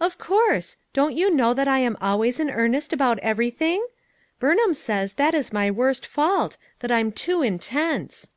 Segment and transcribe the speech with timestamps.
[0.00, 0.76] "Of course.
[0.92, 3.86] Don't you know that I am al ways in earnest about everything?
[4.40, 8.32] Rurnham says that is my worst fault; that I'm too in tense."